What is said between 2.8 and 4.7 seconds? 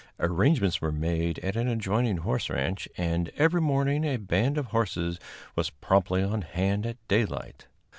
and every morning a band of